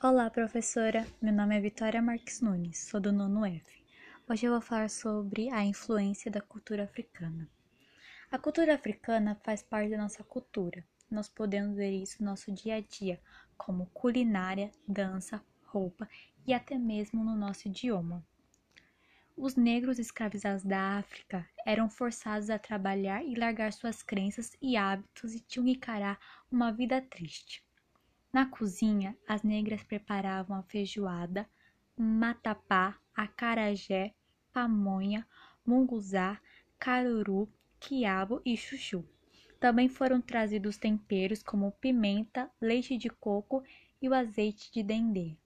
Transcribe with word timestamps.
Olá, 0.00 0.30
professora. 0.30 1.04
Meu 1.20 1.32
nome 1.32 1.56
é 1.56 1.60
Vitória 1.60 2.00
Marques 2.00 2.40
Nunes, 2.40 2.86
sou 2.88 3.00
do 3.00 3.10
nono 3.10 3.44
F. 3.44 3.84
Hoje 4.28 4.46
eu 4.46 4.52
vou 4.52 4.60
falar 4.60 4.88
sobre 4.88 5.50
a 5.50 5.64
influência 5.64 6.30
da 6.30 6.40
cultura 6.40 6.84
africana. 6.84 7.50
A 8.30 8.38
cultura 8.38 8.76
africana 8.76 9.34
faz 9.42 9.60
parte 9.60 9.90
da 9.90 9.98
nossa 9.98 10.22
cultura. 10.22 10.86
Nós 11.10 11.28
podemos 11.28 11.74
ver 11.74 11.90
isso 11.90 12.22
no 12.22 12.30
nosso 12.30 12.52
dia 12.52 12.76
a 12.76 12.80
dia, 12.80 13.20
como 13.56 13.86
culinária, 13.86 14.70
dança, 14.86 15.44
roupa 15.64 16.08
e 16.46 16.54
até 16.54 16.78
mesmo 16.78 17.24
no 17.24 17.34
nosso 17.34 17.66
idioma. 17.66 18.24
Os 19.36 19.56
negros 19.56 19.98
escravizados 19.98 20.62
da 20.62 20.96
África 20.98 21.44
eram 21.66 21.90
forçados 21.90 22.50
a 22.50 22.58
trabalhar 22.58 23.24
e 23.24 23.34
largar 23.34 23.72
suas 23.72 24.00
crenças 24.00 24.56
e 24.62 24.76
hábitos 24.76 25.34
e 25.34 25.40
tinham 25.40 25.66
que 25.66 25.72
encarar 25.72 26.20
uma 26.52 26.70
vida 26.70 27.02
triste. 27.02 27.66
Na 28.32 28.44
cozinha, 28.44 29.16
as 29.26 29.42
negras 29.42 29.82
preparavam 29.82 30.56
a 30.56 30.62
feijoada, 30.62 31.48
matapá, 31.96 32.98
acarajé, 33.14 34.14
pamonha, 34.52 35.26
munguzá, 35.64 36.40
caruru, 36.78 37.50
quiabo 37.80 38.42
e 38.44 38.56
chuchu. 38.56 39.04
Também 39.58 39.88
foram 39.88 40.20
trazidos 40.20 40.76
temperos 40.76 41.42
como 41.42 41.72
pimenta, 41.72 42.50
leite 42.60 42.96
de 42.96 43.08
coco 43.08 43.64
e 44.00 44.08
o 44.08 44.14
azeite 44.14 44.70
de 44.72 44.82
dendê. 44.82 45.36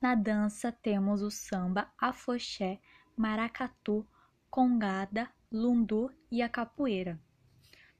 Na 0.00 0.14
dança 0.14 0.70
temos 0.70 1.22
o 1.22 1.30
samba, 1.30 1.90
afoxé, 1.98 2.78
maracatu, 3.16 4.06
congada, 4.50 5.30
lundu 5.50 6.12
e 6.30 6.42
a 6.42 6.48
capoeira. 6.48 7.18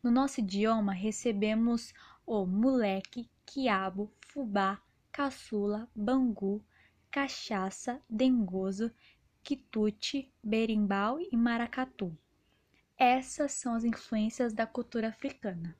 No 0.03 0.11
nosso 0.11 0.41
idioma 0.41 0.93
recebemos 0.93 1.95
o 2.27 2.45
moleque, 2.45 3.31
quiabo, 3.47 4.13
fubá, 4.21 4.83
caçula, 5.13 5.89
bangu, 5.95 6.61
cachaça, 7.09 8.03
dengoso, 8.11 8.91
quitute, 9.45 10.29
berimbau 10.43 11.21
e 11.21 11.37
maracatu. 11.37 12.19
Essas 12.99 13.53
são 13.53 13.75
as 13.75 13.85
influências 13.85 14.53
da 14.53 14.67
cultura 14.67 15.09
africana. 15.09 15.77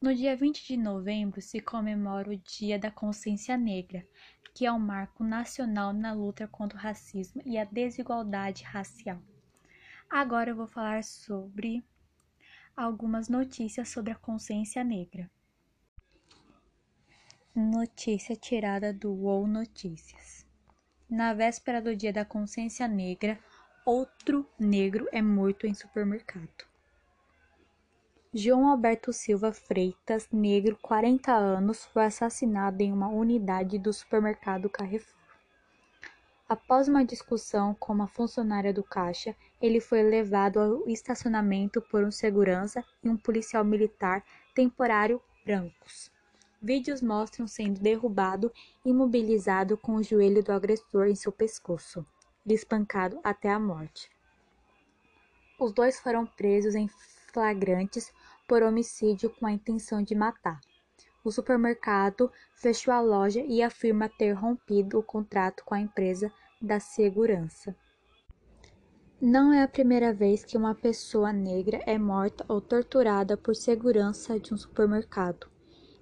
No 0.00 0.14
dia 0.14 0.34
20 0.34 0.66
de 0.66 0.78
novembro 0.78 1.42
se 1.42 1.60
comemora 1.60 2.30
o 2.30 2.36
Dia 2.38 2.78
da 2.78 2.90
Consciência 2.90 3.54
Negra, 3.58 4.08
que 4.54 4.64
é 4.64 4.72
um 4.72 4.78
marco 4.78 5.22
nacional 5.22 5.92
na 5.92 6.14
luta 6.14 6.48
contra 6.48 6.78
o 6.78 6.80
racismo 6.80 7.42
e 7.44 7.58
a 7.58 7.64
desigualdade 7.64 8.64
racial. 8.64 9.22
Agora 10.08 10.50
eu 10.50 10.56
vou 10.56 10.66
falar 10.66 11.04
sobre 11.04 11.84
algumas 12.74 13.28
notícias 13.28 13.90
sobre 13.90 14.10
a 14.10 14.16
consciência 14.16 14.82
negra. 14.82 15.30
Notícia 17.52 18.36
tirada 18.36 18.92
do 18.92 19.10
UOL 19.10 19.44
Notícias. 19.44 20.46
Na 21.10 21.34
véspera 21.34 21.82
do 21.82 21.96
Dia 21.96 22.12
da 22.12 22.24
Consciência 22.24 22.86
Negra, 22.86 23.40
outro 23.84 24.46
negro 24.56 25.08
é 25.10 25.20
morto 25.20 25.66
em 25.66 25.74
supermercado. 25.74 26.64
João 28.32 28.68
Alberto 28.68 29.12
Silva 29.12 29.52
Freitas, 29.52 30.28
negro, 30.30 30.78
40 30.80 31.32
anos, 31.32 31.84
foi 31.86 32.04
assassinado 32.04 32.80
em 32.84 32.92
uma 32.92 33.08
unidade 33.08 33.80
do 33.80 33.92
supermercado 33.92 34.70
Carrefour. 34.70 35.18
Após 36.48 36.86
uma 36.86 37.04
discussão 37.04 37.74
com 37.74 37.92
uma 37.92 38.06
funcionária 38.06 38.72
do 38.72 38.84
caixa, 38.84 39.34
ele 39.60 39.80
foi 39.80 40.04
levado 40.04 40.60
ao 40.60 40.88
estacionamento 40.88 41.82
por 41.82 42.04
um 42.04 42.12
segurança 42.12 42.84
e 43.02 43.08
um 43.08 43.16
policial 43.16 43.64
militar 43.64 44.24
temporário 44.54 45.20
brancos. 45.44 46.09
Vídeos 46.62 47.00
mostram 47.00 47.46
sendo 47.46 47.80
derrubado 47.80 48.52
imobilizado 48.84 49.78
com 49.78 49.94
o 49.94 50.02
joelho 50.02 50.42
do 50.42 50.52
agressor 50.52 51.06
em 51.06 51.14
seu 51.14 51.32
pescoço 51.32 52.04
espancado 52.46 53.20
até 53.22 53.48
a 53.50 53.58
morte. 53.58 54.10
Os 55.58 55.72
dois 55.72 56.00
foram 56.00 56.26
presos 56.26 56.74
em 56.74 56.88
flagrantes 57.32 58.12
por 58.48 58.62
homicídio 58.62 59.30
com 59.30 59.46
a 59.46 59.52
intenção 59.52 60.02
de 60.02 60.14
matar. 60.14 60.60
O 61.22 61.30
supermercado 61.30 62.32
fechou 62.54 62.92
a 62.92 63.00
loja 63.00 63.40
e 63.40 63.62
afirma 63.62 64.08
ter 64.08 64.32
rompido 64.32 64.98
o 64.98 65.02
contrato 65.02 65.62
com 65.64 65.74
a 65.74 65.80
empresa 65.80 66.32
da 66.60 66.80
segurança. 66.80 67.76
Não 69.20 69.52
é 69.52 69.62
a 69.62 69.68
primeira 69.68 70.14
vez 70.14 70.44
que 70.44 70.56
uma 70.56 70.74
pessoa 70.74 71.30
negra 71.30 71.82
é 71.86 71.98
morta 71.98 72.44
ou 72.48 72.60
torturada 72.60 73.36
por 73.36 73.54
segurança 73.54 74.40
de 74.40 74.54
um 74.54 74.56
supermercado. 74.56 75.46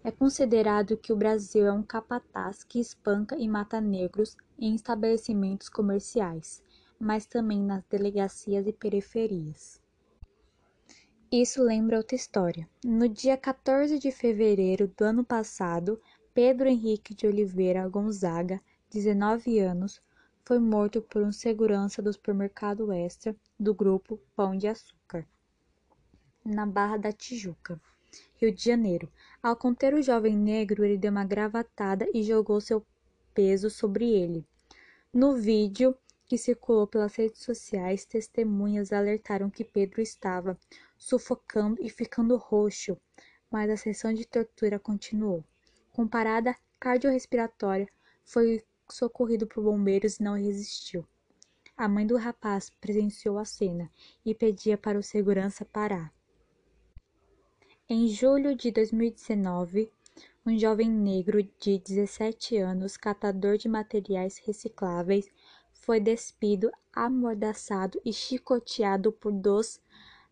É 0.04 0.10
considerado 0.10 0.96
que 0.96 1.12
o 1.12 1.16
Brasil 1.16 1.66
é 1.66 1.72
um 1.72 1.82
capataz 1.82 2.62
que 2.62 2.78
espanca 2.78 3.36
e 3.36 3.48
mata 3.48 3.80
negros 3.80 4.36
em 4.58 4.74
estabelecimentos 4.74 5.68
comerciais, 5.68 6.62
mas 6.98 7.26
também 7.26 7.62
nas 7.62 7.84
delegacias 7.84 8.66
e 8.66 8.72
periferias. 8.72 9.80
Isso 11.30 11.62
lembra 11.62 11.98
outra 11.98 12.16
história. 12.16 12.66
No 12.82 13.08
dia 13.08 13.36
14 13.36 13.98
de 13.98 14.10
fevereiro 14.10 14.88
do 14.96 15.04
ano 15.04 15.24
passado, 15.24 16.00
Pedro 16.32 16.68
Henrique 16.68 17.14
de 17.14 17.26
Oliveira 17.26 17.86
Gonzaga, 17.88 18.60
19 18.90 19.58
anos, 19.58 20.00
foi 20.44 20.58
morto 20.58 21.02
por 21.02 21.20
um 21.20 21.30
segurança 21.30 22.00
do 22.00 22.10
supermercado 22.10 22.90
Extra 22.90 23.36
do 23.60 23.74
grupo 23.74 24.18
Pão 24.34 24.56
de 24.56 24.66
Açúcar, 24.66 25.26
na 26.42 26.64
Barra 26.64 26.96
da 26.96 27.12
Tijuca. 27.12 27.78
Rio 28.36 28.52
de 28.52 28.64
Janeiro. 28.64 29.10
Ao 29.42 29.56
conter 29.56 29.94
o 29.94 30.02
jovem 30.02 30.36
negro, 30.36 30.84
ele 30.84 30.96
deu 30.96 31.10
uma 31.10 31.24
gravatada 31.24 32.08
e 32.14 32.22
jogou 32.22 32.60
seu 32.60 32.84
peso 33.34 33.68
sobre 33.70 34.10
ele. 34.10 34.44
No 35.12 35.36
vídeo 35.36 35.96
que 36.26 36.36
circulou 36.36 36.86
pelas 36.86 37.14
redes 37.16 37.42
sociais, 37.42 38.04
testemunhas 38.04 38.92
alertaram 38.92 39.48
que 39.48 39.64
Pedro 39.64 40.02
estava 40.02 40.58
sufocando 40.96 41.82
e 41.82 41.88
ficando 41.88 42.36
roxo, 42.36 42.98
mas 43.50 43.70
a 43.70 43.76
sessão 43.76 44.12
de 44.12 44.26
tortura 44.26 44.78
continuou. 44.78 45.42
Com 45.92 46.06
parada 46.06 46.54
cardiorrespiratória, 46.78 47.88
foi 48.24 48.62
socorrido 48.90 49.46
por 49.46 49.64
bombeiros 49.64 50.16
e 50.16 50.22
não 50.22 50.34
resistiu. 50.34 51.06
A 51.76 51.88
mãe 51.88 52.06
do 52.06 52.16
rapaz 52.16 52.70
presenciou 52.80 53.38
a 53.38 53.44
cena 53.44 53.90
e 54.24 54.34
pedia 54.34 54.76
para 54.76 54.98
o 54.98 55.02
segurança 55.02 55.64
parar. 55.64 56.12
Em 57.90 58.06
julho 58.06 58.54
de 58.54 58.70
2019, 58.70 59.90
um 60.44 60.58
jovem 60.58 60.90
negro 60.90 61.42
de 61.58 61.78
17 61.78 62.58
anos, 62.58 62.98
catador 62.98 63.56
de 63.56 63.66
materiais 63.66 64.36
recicláveis, 64.44 65.26
foi 65.72 65.98
despido, 65.98 66.70
amordaçado 66.92 67.98
e 68.04 68.12
chicoteado 68.12 69.10
por 69.10 69.32
dois 69.32 69.80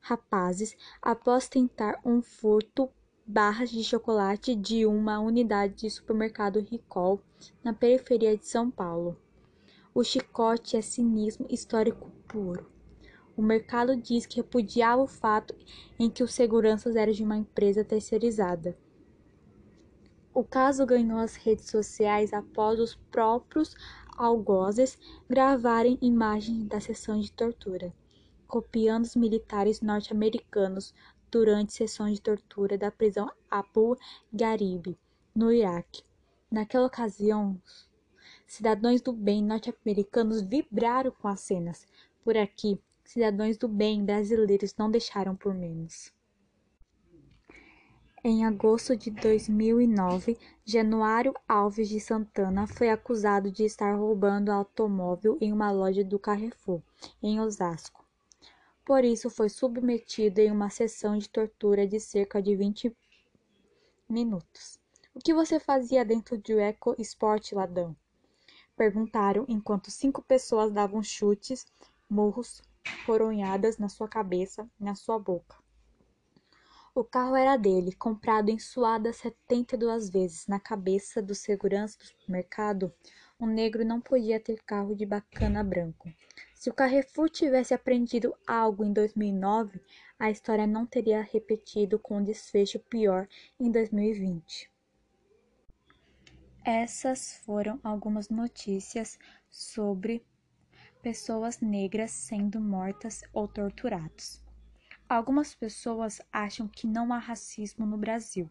rapazes 0.00 0.76
após 1.00 1.48
tentar 1.48 1.98
um 2.04 2.20
furto 2.20 2.90
barras 3.26 3.70
de 3.70 3.82
chocolate 3.82 4.54
de 4.54 4.84
uma 4.84 5.18
unidade 5.18 5.76
de 5.76 5.88
supermercado 5.88 6.60
Ricol 6.60 7.22
na 7.64 7.72
periferia 7.72 8.36
de 8.36 8.46
São 8.46 8.70
Paulo. 8.70 9.18
O 9.94 10.04
chicote 10.04 10.76
é 10.76 10.82
cinismo 10.82 11.46
histórico 11.48 12.10
puro. 12.28 12.75
O 13.36 13.42
mercado 13.42 13.94
diz 13.94 14.24
que 14.24 14.36
repudiava 14.36 15.02
o 15.02 15.06
fato 15.06 15.54
em 15.98 16.08
que 16.08 16.22
os 16.22 16.32
seguranças 16.32 16.96
eram 16.96 17.12
de 17.12 17.22
uma 17.22 17.36
empresa 17.36 17.84
terceirizada. 17.84 18.76
O 20.32 20.42
caso 20.42 20.86
ganhou 20.86 21.18
as 21.18 21.36
redes 21.36 21.66
sociais 21.70 22.32
após 22.32 22.80
os 22.80 22.94
próprios 22.94 23.74
algozes 24.16 24.98
gravarem 25.28 25.98
imagens 26.00 26.66
da 26.66 26.80
sessão 26.80 27.20
de 27.20 27.30
tortura, 27.30 27.92
copiando 28.46 29.04
os 29.04 29.16
militares 29.16 29.82
norte-americanos 29.82 30.94
durante 31.30 31.74
sessões 31.74 32.14
de 32.14 32.22
tortura 32.22 32.78
da 32.78 32.90
prisão 32.90 33.30
Abu 33.50 33.98
Ghraib, 34.32 34.96
no 35.34 35.52
Iraque. 35.52 36.02
Naquela 36.50 36.86
ocasião, 36.86 37.60
cidadãos 38.46 39.02
do 39.02 39.12
bem 39.12 39.42
norte-americanos 39.42 40.40
vibraram 40.40 41.10
com 41.10 41.28
as 41.28 41.40
cenas. 41.40 41.86
Por 42.24 42.36
aqui, 42.36 42.80
cidadãos 43.06 43.56
do 43.56 43.68
bem 43.68 44.04
brasileiros 44.04 44.74
não 44.76 44.90
deixaram 44.90 45.34
por 45.34 45.54
menos. 45.54 46.12
Em 48.24 48.44
agosto 48.44 48.96
de 48.96 49.10
2009, 49.12 50.36
Januário 50.64 51.32
Alves 51.48 51.88
de 51.88 52.00
Santana 52.00 52.66
foi 52.66 52.90
acusado 52.90 53.52
de 53.52 53.64
estar 53.64 53.94
roubando 53.94 54.50
automóvel 54.50 55.38
em 55.40 55.52
uma 55.52 55.70
loja 55.70 56.02
do 56.02 56.18
Carrefour, 56.18 56.82
em 57.22 57.40
Osasco. 57.40 58.04
Por 58.84 59.04
isso, 59.04 59.30
foi 59.30 59.48
submetido 59.48 60.40
em 60.40 60.50
uma 60.50 60.70
sessão 60.70 61.16
de 61.16 61.28
tortura 61.28 61.86
de 61.86 62.00
cerca 62.00 62.42
de 62.42 62.56
20 62.56 62.96
minutos. 64.08 64.78
O 65.14 65.20
que 65.20 65.32
você 65.32 65.60
fazia 65.60 66.04
dentro 66.04 66.36
do 66.36 66.58
Eco 66.58 66.94
Sport, 66.98 67.52
ladrão? 67.52 67.96
Perguntaram 68.76 69.44
enquanto 69.48 69.90
cinco 69.90 70.20
pessoas 70.20 70.72
davam 70.72 71.02
chutes, 71.02 71.64
murros, 72.10 72.60
coronhadas 73.04 73.78
na 73.78 73.88
sua 73.88 74.08
cabeça 74.08 74.68
na 74.78 74.94
sua 74.94 75.18
boca. 75.18 75.56
O 76.94 77.04
carro 77.04 77.36
era 77.36 77.58
dele, 77.58 77.92
comprado 77.92 78.48
em 78.48 78.58
suada 78.58 79.12
setenta 79.12 79.74
e 79.74 79.78
duas 79.78 80.08
vezes. 80.08 80.46
Na 80.46 80.58
cabeça 80.58 81.20
do 81.20 81.34
segurança 81.34 81.98
do 81.98 82.06
supermercado, 82.06 82.90
um 83.38 83.46
negro 83.46 83.84
não 83.84 84.00
podia 84.00 84.40
ter 84.40 84.62
carro 84.64 84.96
de 84.96 85.04
bacana 85.04 85.62
branco. 85.62 86.10
Se 86.54 86.70
o 86.70 86.72
Carrefour 86.72 87.28
tivesse 87.28 87.74
aprendido 87.74 88.34
algo 88.46 88.82
em 88.82 88.94
2009, 88.94 89.78
a 90.18 90.30
história 90.30 90.66
não 90.66 90.86
teria 90.86 91.20
repetido 91.20 91.98
com 91.98 92.16
um 92.16 92.24
desfecho 92.24 92.78
pior 92.78 93.28
em 93.60 93.70
2020. 93.70 94.70
Essas 96.64 97.34
foram 97.44 97.78
algumas 97.84 98.30
notícias 98.30 99.18
sobre 99.50 100.24
pessoas 101.06 101.60
negras 101.60 102.10
sendo 102.10 102.60
mortas 102.60 103.22
ou 103.32 103.46
torturadas. 103.46 104.44
Algumas 105.08 105.54
pessoas 105.54 106.20
acham 106.32 106.66
que 106.66 106.84
não 106.84 107.12
há 107.12 107.18
racismo 107.18 107.86
no 107.86 107.96
Brasil, 107.96 108.50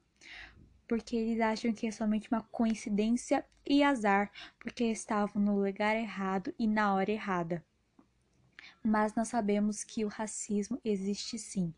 porque 0.88 1.18
eles 1.18 1.42
acham 1.42 1.74
que 1.74 1.86
é 1.86 1.92
somente 1.92 2.32
uma 2.32 2.44
coincidência 2.44 3.46
e 3.68 3.84
azar, 3.84 4.32
porque 4.58 4.86
estavam 4.86 5.42
no 5.42 5.62
lugar 5.62 5.98
errado 5.98 6.56
e 6.58 6.66
na 6.66 6.96
hora 6.96 7.12
errada. 7.12 7.62
Mas 8.82 9.14
nós 9.16 9.28
sabemos 9.28 9.84
que 9.84 10.06
o 10.06 10.08
racismo 10.08 10.80
existe 10.82 11.38
sim. 11.38 11.74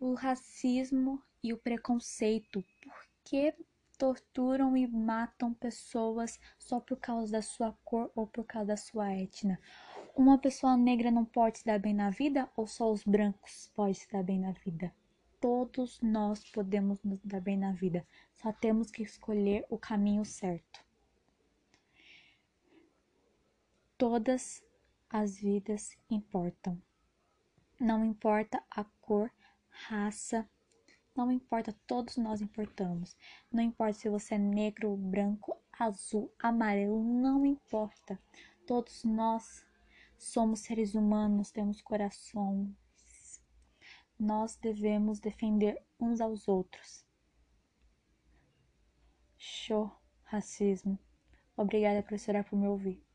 O 0.00 0.14
racismo 0.14 1.22
e 1.40 1.52
o 1.52 1.56
preconceito, 1.56 2.64
porque 2.82 3.54
torturam 4.00 4.74
e 4.78 4.86
matam 4.86 5.52
pessoas 5.52 6.40
só 6.58 6.80
por 6.80 6.96
causa 6.96 7.32
da 7.32 7.42
sua 7.42 7.76
cor 7.84 8.10
ou 8.16 8.26
por 8.26 8.44
causa 8.46 8.68
da 8.68 8.76
sua 8.78 9.14
etnia. 9.14 9.60
Uma 10.16 10.38
pessoa 10.38 10.74
negra 10.74 11.10
não 11.10 11.22
pode 11.22 11.58
se 11.58 11.66
dar 11.66 11.78
bem 11.78 11.92
na 11.92 12.08
vida 12.08 12.48
ou 12.56 12.66
só 12.66 12.90
os 12.90 13.04
brancos 13.04 13.70
podem 13.74 13.92
se 13.92 14.10
dar 14.10 14.22
bem 14.22 14.40
na 14.40 14.52
vida? 14.52 14.90
Todos 15.38 16.00
nós 16.00 16.42
podemos 16.50 17.02
nos 17.02 17.20
dar 17.22 17.42
bem 17.42 17.58
na 17.58 17.72
vida, 17.72 18.06
só 18.32 18.50
temos 18.54 18.90
que 18.90 19.02
escolher 19.02 19.66
o 19.68 19.76
caminho 19.76 20.24
certo. 20.24 20.82
Todas 23.98 24.64
as 25.10 25.36
vidas 25.36 25.94
importam. 26.08 26.80
Não 27.78 28.02
importa 28.02 28.62
a 28.70 28.82
cor, 29.02 29.30
raça, 29.68 30.48
não 31.14 31.30
importa, 31.30 31.74
todos 31.86 32.16
nós 32.16 32.40
importamos. 32.40 33.16
Não 33.50 33.62
importa 33.62 33.94
se 33.94 34.08
você 34.08 34.34
é 34.34 34.38
negro, 34.38 34.96
branco, 34.96 35.56
azul, 35.72 36.32
amarelo, 36.38 37.02
não 37.02 37.44
importa. 37.44 38.18
Todos 38.66 39.04
nós 39.04 39.64
somos 40.16 40.60
seres 40.60 40.94
humanos, 40.94 41.50
temos 41.50 41.80
corações. 41.80 42.70
Nós 44.18 44.56
devemos 44.56 45.18
defender 45.18 45.82
uns 45.98 46.20
aos 46.20 46.46
outros. 46.46 47.04
Show 49.36 49.90
racismo. 50.24 50.98
Obrigada, 51.56 52.02
professora, 52.02 52.44
por 52.44 52.56
me 52.56 52.68
ouvir. 52.68 53.09